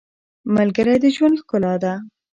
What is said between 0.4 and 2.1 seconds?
•ملګری د ژوند ښکلا ده.